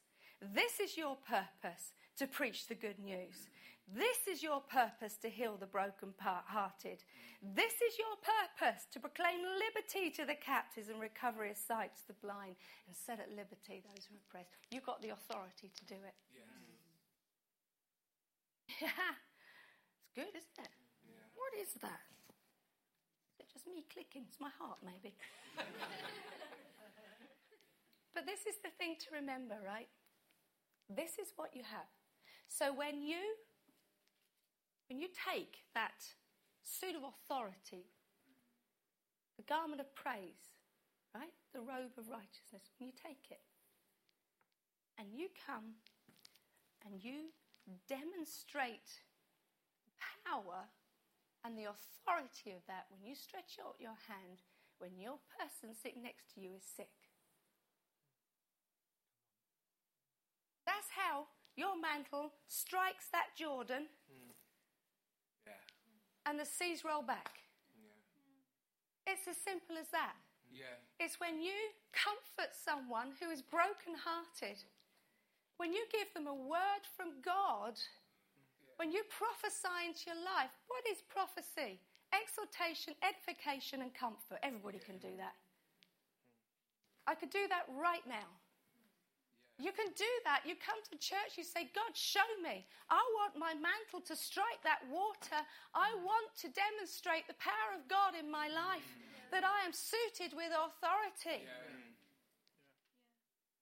[0.54, 3.48] This is your purpose to preach the good news.
[3.88, 7.04] This is your purpose to heal the broken hearted.
[7.42, 12.08] This is your purpose to proclaim liberty to the captives and recovery of sight to
[12.08, 12.56] the blind
[12.88, 14.50] and set at liberty those who are oppressed.
[14.72, 16.16] You've got the authority to do it.
[16.34, 16.50] Yeah.
[18.88, 18.90] yeah.
[20.06, 20.72] It's good, isn't it?
[21.08, 21.28] Yeah.
[21.36, 22.15] What is that?
[23.56, 24.28] Just me clicking?
[24.28, 25.16] It's my heart, maybe.
[28.14, 29.88] but this is the thing to remember, right?
[30.92, 31.88] This is what you have.
[32.52, 33.24] So when you
[34.92, 36.04] when you take that
[36.62, 37.88] suit of authority,
[39.38, 40.52] the garment of praise,
[41.16, 41.32] right?
[41.54, 43.40] The robe of righteousness, when you take it
[45.00, 45.80] and you come
[46.86, 47.32] and you
[47.88, 49.02] demonstrate
[50.28, 50.68] power
[51.46, 54.42] and the authority of that when you stretch out your hand
[54.82, 56.92] when your person sitting next to you is sick.
[60.66, 63.88] That's how your mantle strikes that Jordan.
[64.10, 64.36] Mm
[66.26, 67.46] and the seas roll back.
[67.78, 69.14] Yeah.
[69.14, 70.18] It's as simple as that.
[70.50, 70.82] Yeah.
[71.00, 71.54] It's when you
[71.94, 74.58] comfort someone who is broken-hearted,
[75.58, 77.78] when you give them a word from God,
[78.78, 80.52] when you prophesy into your life.
[80.68, 81.80] What is prophecy?
[82.12, 84.40] Exhortation, edification, and comfort.
[84.44, 85.36] Everybody can do that.
[87.08, 88.30] I could do that right now.
[89.56, 90.44] You can do that.
[90.44, 92.68] You come to church, you say, God, show me.
[92.92, 95.40] I want my mantle to strike that water.
[95.72, 98.90] I want to demonstrate the power of God in my life,
[99.32, 101.48] that I am suited with authority.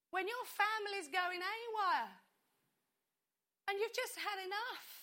[0.10, 2.10] When your family's going anywhere
[3.70, 5.03] and you've just had enough,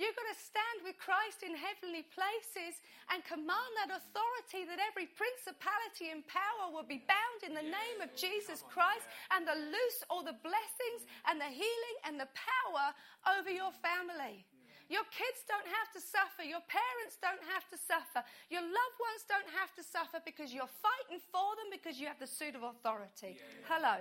[0.00, 2.80] You've got to stand with Christ in heavenly places
[3.12, 8.00] and command that authority that every principality and power will be bound in the name
[8.00, 12.96] of Jesus Christ and the loose all the blessings and the healing and the power
[13.36, 14.48] over your family.
[14.88, 16.48] Your kids don't have to suffer.
[16.48, 18.24] Your parents don't have to suffer.
[18.48, 22.18] Your loved ones don't have to suffer because you're fighting for them because you have
[22.18, 23.36] the suit of authority.
[23.68, 24.00] Hello.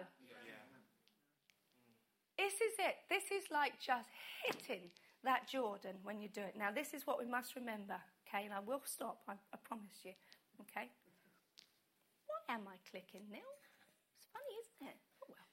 [2.40, 3.04] This is it.
[3.12, 4.08] This is like just
[4.48, 4.88] hitting
[5.23, 6.55] that Jordan when you do it.
[6.58, 7.95] Now, this is what we must remember,
[8.27, 8.45] okay?
[8.45, 10.13] And I will stop, I, I promise you,
[10.62, 10.88] okay?
[12.27, 13.51] Why am I clicking, Neil?
[14.17, 14.97] It's funny, isn't it?
[15.23, 15.47] Oh, well.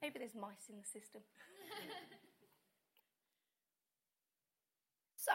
[0.00, 1.20] Maybe there's mice in the system.
[5.16, 5.32] so,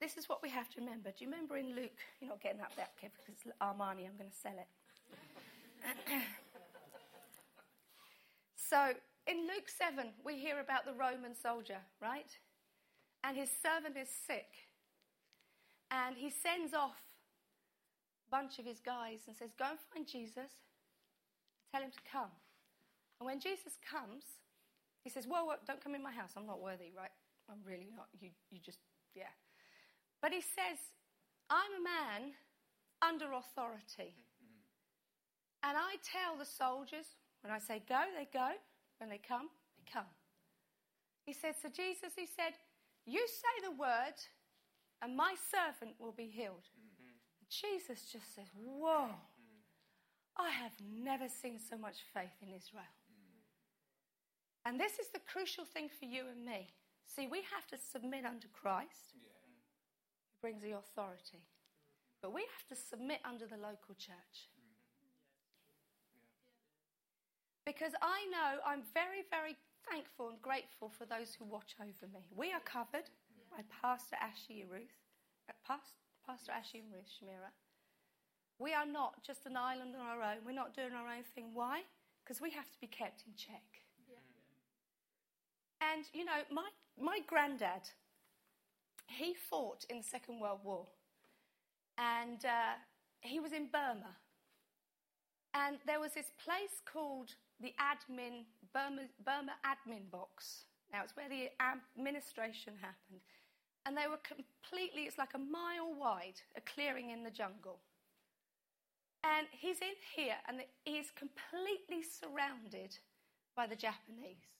[0.00, 1.10] this is what we have to remember.
[1.10, 2.00] Do you remember in Luke?
[2.20, 4.68] You're not getting up there, okay, because Armani, I'm going to sell it.
[8.56, 8.92] so,
[9.26, 12.30] in Luke 7, we hear about the Roman soldier, right?
[13.22, 14.68] And his servant is sick.
[15.90, 17.00] And he sends off
[18.28, 20.50] a bunch of his guys and says, Go and find Jesus.
[21.72, 22.32] Tell him to come.
[23.20, 24.24] And when Jesus comes,
[25.02, 26.32] he says, Whoa, well don't come in my house.
[26.36, 27.12] I'm not worthy, right?
[27.48, 28.08] I'm really not.
[28.20, 28.78] You, you just,
[29.14, 29.32] yeah.
[30.20, 30.80] But he says,
[31.48, 32.32] I'm a man
[33.00, 34.16] under authority.
[35.62, 37.06] And I tell the soldiers,
[37.42, 38.52] when I say go, they go.
[39.04, 40.08] When they come, they come.
[41.28, 42.56] He said, So Jesus, he said,
[43.04, 44.16] You say the word,
[45.04, 46.64] and my servant will be healed.
[46.72, 47.12] Mm-hmm.
[47.52, 49.60] Jesus just says, Whoa, mm.
[50.40, 52.88] I have never seen so much faith in Israel.
[53.12, 53.44] Mm.
[54.64, 56.72] And this is the crucial thing for you and me.
[57.04, 59.36] See, we have to submit under Christ, yeah.
[60.32, 61.44] who brings the authority.
[62.22, 64.48] But we have to submit under the local church.
[67.66, 69.56] Because I know I'm very, very
[69.90, 72.20] thankful and grateful for those who watch over me.
[72.36, 73.08] We are covered
[73.50, 75.00] by Pastor Ashley Ruth,
[75.48, 75.96] uh, Pastor,
[76.26, 77.52] Pastor Ashley and Ruth Schmierer.
[78.58, 80.44] We are not just an island on our own.
[80.44, 81.50] We're not doing our own thing.
[81.54, 81.82] Why?
[82.22, 83.64] Because we have to be kept in check.
[84.08, 84.20] Yeah.
[85.92, 86.68] And, you know, my,
[87.00, 87.88] my granddad,
[89.06, 90.86] he fought in the Second World War.
[91.98, 92.76] And uh,
[93.20, 94.16] he was in Burma.
[95.54, 100.64] And there was this place called the admin, Burma, Burma admin box.
[100.92, 103.20] Now, it's where the administration happened.
[103.86, 107.80] And they were completely, it's like a mile wide, a clearing in the jungle.
[109.22, 112.96] And he's in here, and he is completely surrounded
[113.56, 114.52] by the Japanese.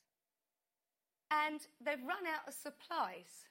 [1.31, 3.49] And they've run out of supplies.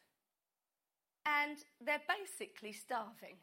[1.25, 3.37] And they're basically starving.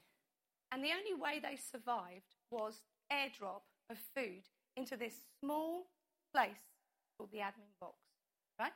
[0.72, 4.46] And the only way they survived was airdrop of food
[4.76, 5.86] into this small
[6.34, 6.64] place
[7.16, 7.96] called the admin box,
[8.58, 8.72] right?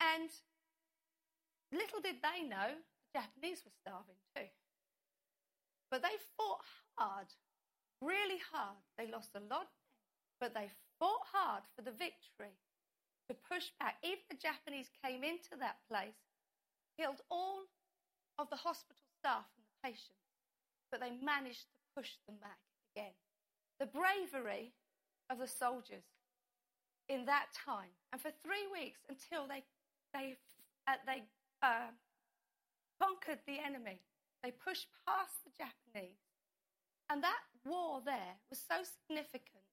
[0.00, 0.30] And
[1.72, 4.48] little did they know the Japanese were starving too.
[5.90, 6.62] But they fought
[6.96, 7.26] hard,
[8.00, 8.78] really hard.
[8.96, 9.68] They lost a lot,
[10.40, 12.54] but they fought hard for the victory
[13.28, 13.96] to push back.
[14.02, 16.18] Even the Japanese came into that place,
[16.98, 17.66] killed all
[18.38, 20.22] of the hospital staff and the patients,
[20.90, 22.58] but they managed to push them back
[22.94, 23.14] again.
[23.78, 24.72] The bravery
[25.30, 26.04] of the soldiers
[27.08, 29.62] in that time, and for three weeks until they
[30.12, 30.36] they
[30.86, 31.22] uh, they
[31.62, 31.90] uh,
[33.00, 34.00] conquered the enemy,
[34.42, 36.20] they pushed past the Japanese,
[37.08, 39.64] and that war there was so significant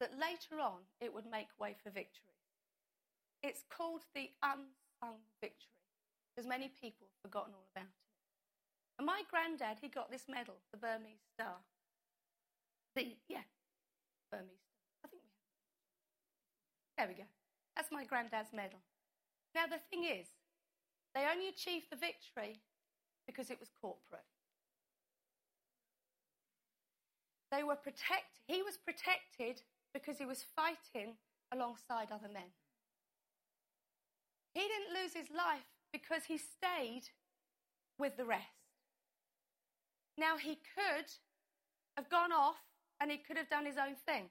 [0.00, 2.34] that later on it would make way for victory.
[3.42, 5.78] It's called the unsung victory,
[6.34, 8.06] because many people have forgotten all about it.
[8.98, 11.62] And my granddad, he got this medal, the Burmese Star.
[12.96, 13.46] The, yeah,
[14.30, 14.82] Burmese Star.
[15.04, 15.38] I think we have
[16.98, 17.30] There we go.
[17.76, 18.80] That's my granddad's medal.
[19.54, 20.26] Now, the thing is,
[21.14, 22.60] they only achieved the victory
[23.24, 24.26] because it was corporate.
[27.52, 28.42] They were protect.
[28.48, 29.62] He was protected
[29.94, 31.14] because he was fighting
[31.54, 32.50] alongside other men.
[34.52, 37.08] He didn't lose his life because he stayed
[37.96, 38.42] with the rest.
[40.18, 41.06] Now, he could
[41.96, 42.56] have gone off
[43.00, 44.30] and he could have done his own thing.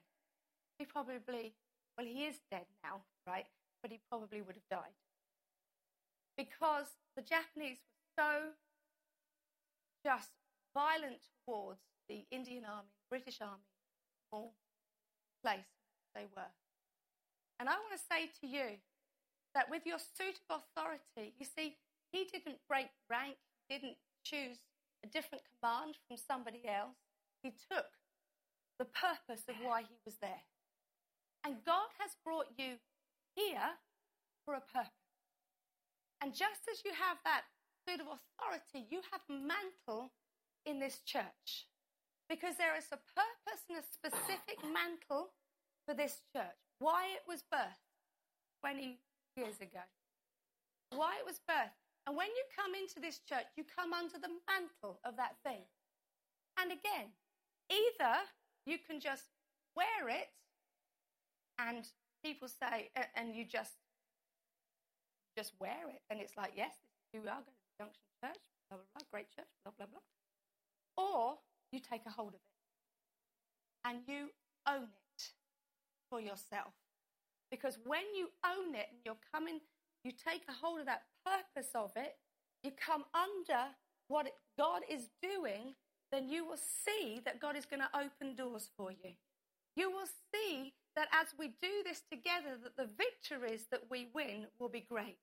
[0.78, 1.54] He probably,
[1.98, 3.46] well, he is dead now, right?
[3.82, 4.94] But he probably would have died.
[6.36, 6.86] Because
[7.16, 8.30] the Japanese were so
[10.06, 10.30] just
[10.72, 13.66] violent towards the Indian army, the British army,
[14.30, 14.54] all
[15.42, 15.74] place
[16.14, 16.54] they were.
[17.58, 18.78] And I want to say to you
[19.54, 21.74] that with your suit of authority, you see,
[22.12, 23.34] he didn't break rank,
[23.68, 24.62] he didn't choose
[25.04, 26.94] a different command from somebody else.
[27.42, 27.90] He took
[28.78, 30.46] the purpose of why he was there.
[31.44, 32.78] And God has brought you
[33.34, 33.78] here
[34.44, 34.92] for a purpose.
[36.20, 37.46] And just as you have that
[37.86, 40.10] suit of authority, you have mantle
[40.66, 41.70] in this church.
[42.28, 45.32] Because there is a purpose and a specific mantle
[45.86, 46.58] for this church.
[46.78, 47.88] Why it was birthed
[48.60, 48.98] 20
[49.36, 49.80] years ago.
[50.90, 51.78] Why it was birthed.
[52.06, 55.64] And when you come into this church, you come under the mantle of that thing.
[56.60, 57.12] And again,
[57.70, 58.26] either
[58.66, 59.24] you can just
[59.76, 60.28] wear it
[61.58, 61.84] and
[62.24, 63.72] people say, and you just
[65.36, 68.02] just wear it, and it's like, yes, this is who we are, going to Junction
[68.20, 70.02] Church, blah, blah, blah, great church, blah, blah, blah.
[70.98, 71.38] Or
[71.70, 72.58] you take a hold of it
[73.88, 74.30] and you
[74.66, 75.22] own it
[76.10, 76.74] for yourself.
[77.52, 79.60] Because when you own it and you're coming,
[80.02, 82.16] you take a hold of that purpose of it,
[82.64, 83.70] you come under
[84.08, 84.26] what
[84.58, 85.74] God is doing,
[86.10, 89.12] then you will see that God is going to open doors for you.
[89.76, 94.46] You will see that as we do this together, that the victories that we win
[94.58, 95.16] will be great.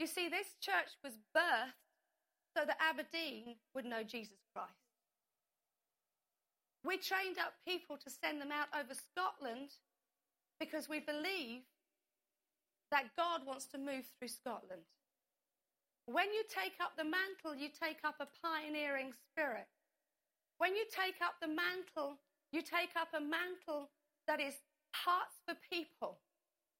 [0.00, 1.78] You see, this church was birthed
[2.50, 4.74] so that Aberdeen would know Jesus Christ.
[6.84, 9.70] We trained up people to send them out over Scotland
[10.58, 11.62] because we believe
[12.90, 14.82] that God wants to move through Scotland.
[16.06, 19.70] When you take up the mantle, you take up a pioneering spirit.
[20.58, 22.18] When you take up the mantle,
[22.50, 23.90] you take up a mantle
[24.26, 24.54] that is
[24.92, 26.20] hearts for people.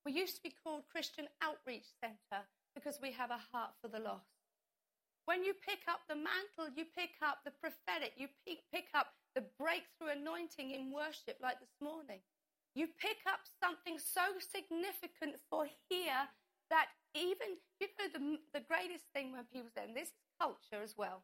[0.04, 2.44] We used to be called Christian Outreach Centre
[2.74, 4.28] because we have a heart for the lost.
[5.24, 9.46] When you pick up the mantle, you pick up the prophetic, you pick up the
[9.58, 12.18] breakthrough anointing in worship like this morning.
[12.74, 16.26] You pick up something so significant for here
[16.70, 20.82] that even, you know, the, the greatest thing when people say, and this is culture
[20.82, 21.22] as well,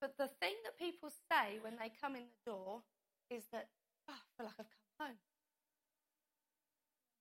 [0.00, 2.84] but the thing that people say when they come in the door
[3.30, 3.68] is that,
[4.08, 5.29] oh, I feel like I've come home.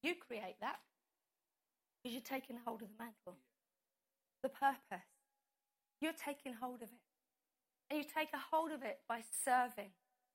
[0.09, 0.79] You create that
[2.01, 3.37] because you're taking hold of the mantle,
[4.41, 5.05] the purpose.
[6.01, 7.05] You're taking hold of it.
[7.89, 9.91] And you take a hold of it by serving.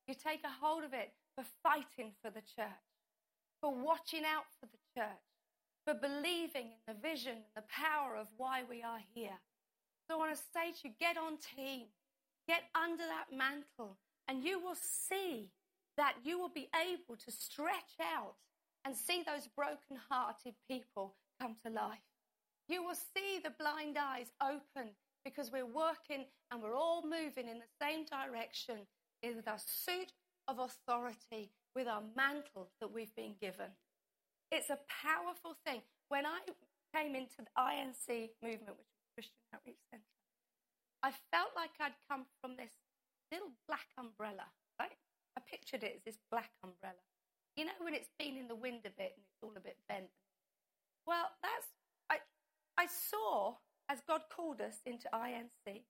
[0.07, 2.85] You take a hold of it for fighting for the church
[3.65, 5.25] for watching out for the church,
[5.85, 9.39] for believing in the vision and the power of why we are here.
[10.07, 11.87] So I want to say to you get on team,
[12.47, 13.97] get under that mantle,
[14.27, 15.49] and you will see
[15.97, 18.35] that you will be able to stretch out
[18.85, 22.05] and see those broken hearted people come to life.
[22.69, 24.91] You will see the blind eyes open
[25.23, 28.85] because we're working and we're all moving in the same direction
[29.23, 30.13] with our suit
[30.47, 33.73] of authority with our mantle that we've been given.
[34.51, 35.81] It's a powerful thing.
[36.09, 36.39] When I
[36.95, 40.05] came into the INC movement, which is Christian Outreach Centre,
[41.03, 42.71] I felt like I'd come from this
[43.31, 44.45] little black umbrella,
[44.79, 44.95] right?
[45.37, 47.01] I pictured it as this black umbrella.
[47.55, 49.77] You know, when it's been in the wind a bit and it's all a bit
[49.87, 50.11] bent.
[51.07, 51.67] Well, that's,
[52.09, 52.17] I,
[52.77, 53.55] I saw
[53.89, 55.83] as God called us into INC,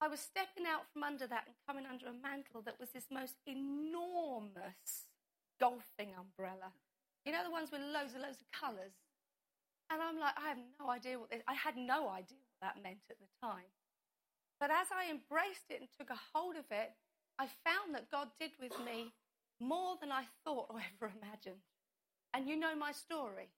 [0.00, 3.06] I was stepping out from under that and coming under a mantle that was this
[3.12, 5.08] most enormous
[5.60, 6.72] golfing umbrella.
[7.24, 8.96] You know the ones with loads and loads of colours?
[9.92, 12.82] And I'm like, I have no idea what this, I had no idea what that
[12.82, 13.68] meant at the time.
[14.58, 16.96] But as I embraced it and took a hold of it,
[17.38, 19.12] I found that God did with me
[19.60, 21.62] more than I thought or ever imagined.
[22.34, 23.48] And you know my story.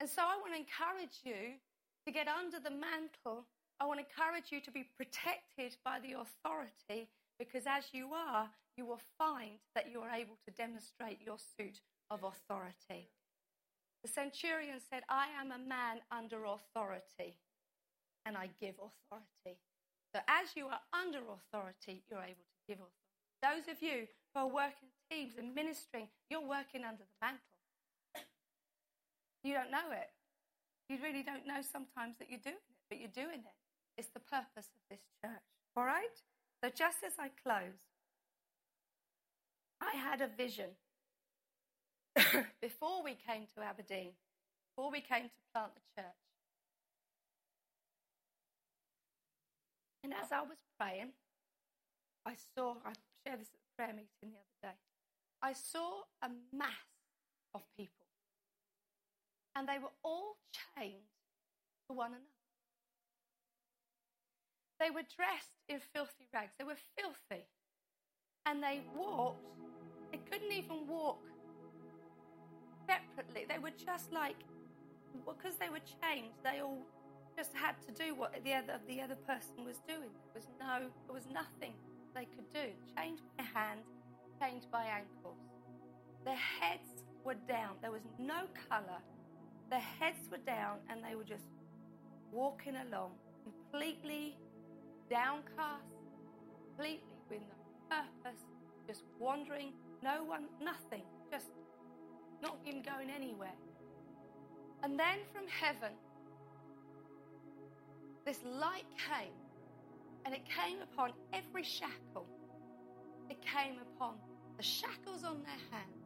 [0.00, 1.58] And so I want to encourage you
[2.06, 3.46] to get under the mantle.
[3.80, 7.08] I want to encourage you to be protected by the authority
[7.38, 11.80] because as you are, you will find that you are able to demonstrate your suit
[12.10, 13.08] of authority.
[14.02, 17.38] The centurion said, I am a man under authority,
[18.26, 19.58] and I give authority.
[20.14, 22.94] So as you are under authority, you're able to give authority.
[23.42, 27.40] Those of you who are working teams and ministering, you're working under the mantle.
[29.44, 30.08] You don't know it.
[30.88, 33.56] You really don't know sometimes that you're doing it, but you're doing it.
[33.96, 35.44] It's the purpose of this church.
[35.76, 36.16] All right?
[36.62, 37.76] So just as I close,
[39.80, 40.70] I had a vision
[42.62, 44.12] before we came to Aberdeen,
[44.72, 46.24] before we came to plant the church.
[50.02, 51.12] And as I was praying,
[52.26, 52.92] I saw, I
[53.26, 54.78] shared this at the prayer meeting the other day,
[55.44, 56.88] I saw a mass
[57.54, 58.08] of people.
[59.54, 60.36] And they were all
[60.74, 61.12] chained
[61.86, 62.24] to one another.
[64.80, 66.54] They were dressed in filthy rags.
[66.58, 67.44] They were filthy.
[68.46, 69.44] And they walked,
[70.10, 71.20] they couldn't even walk
[72.88, 73.44] separately.
[73.46, 74.36] They were just like,
[75.26, 76.80] because they were chained, they all
[77.36, 80.08] just had to do what the other, the other person was doing.
[80.32, 81.74] There was no, there was nothing
[82.14, 82.72] they could do.
[82.96, 83.80] Chained by hand,
[84.40, 85.38] chained by ankles.
[86.24, 87.76] Their heads were down.
[87.82, 89.00] There was no colour.
[89.70, 91.46] Their heads were down, and they were just
[92.32, 93.12] walking along,
[93.42, 94.36] completely
[95.10, 95.84] downcast,
[96.76, 98.40] completely with no purpose,
[98.86, 99.72] just wandering.
[100.02, 101.46] No one, nothing, just
[102.42, 103.54] not even going anywhere.
[104.82, 105.92] And then from heaven,
[108.26, 109.32] this light came,
[110.26, 112.26] and it came upon every shackle.
[113.30, 114.14] It came upon
[114.56, 116.04] the shackles on their hands,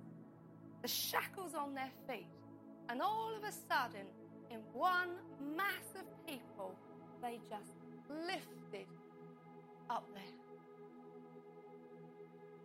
[0.83, 2.27] the shackles on their feet.
[2.89, 4.07] And all of a sudden,
[4.51, 5.11] in one
[5.57, 6.75] mass of people,
[7.23, 7.73] they just
[8.09, 8.87] lifted
[9.91, 10.23] up there.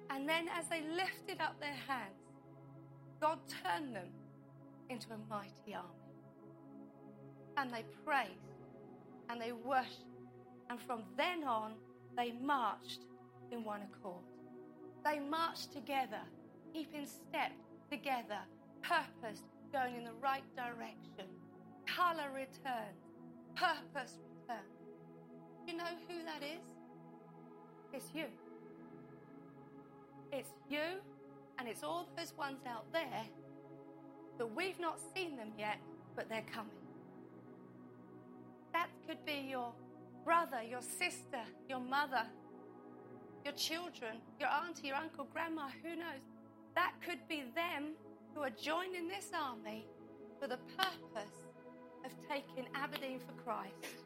[0.09, 2.13] And then, as they lifted up their hands,
[3.19, 4.07] God turned them
[4.89, 5.89] into a mighty army.
[7.57, 8.29] And they praised
[9.29, 10.05] and they worshiped.
[10.69, 11.73] And from then on,
[12.15, 13.01] they marched
[13.51, 14.23] in one accord.
[15.03, 16.21] They marched together,
[16.73, 17.51] keeping step
[17.91, 18.39] together,
[18.81, 21.27] purpose going in the right direction,
[21.85, 22.99] color returns,
[23.55, 24.63] purpose returns.
[25.67, 26.61] You know who that is?
[27.93, 28.25] It's you.
[30.31, 31.01] It's you,
[31.59, 33.23] and it's all those ones out there
[34.37, 35.77] that we've not seen them yet,
[36.15, 36.71] but they're coming.
[38.71, 39.71] That could be your
[40.25, 42.23] brother, your sister, your mother,
[43.43, 46.23] your children, your auntie, your uncle, grandma, who knows?
[46.75, 47.93] That could be them
[48.33, 49.85] who are joining this army
[50.39, 51.37] for the purpose
[52.05, 54.05] of taking Aberdeen for Christ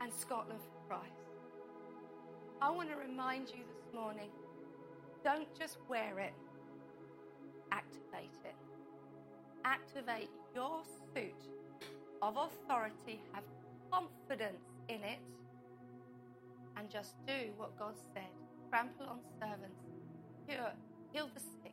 [0.00, 1.12] and Scotland for Christ.
[2.60, 4.30] I want to remind you this morning
[5.24, 6.32] don't just wear it,
[7.72, 8.54] activate it.
[9.64, 10.80] Activate your
[11.14, 11.34] suit
[12.22, 13.44] of authority, have
[13.90, 15.18] confidence in it,
[16.76, 18.37] and just do what God said.
[18.70, 19.80] Trample on servants,
[20.46, 20.72] cure,
[21.12, 21.72] heal the sick,